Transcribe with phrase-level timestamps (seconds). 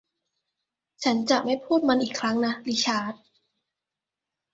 [1.03, 3.13] ฉันจะไม่พูดมันอีกครั้งนะริชาร์ด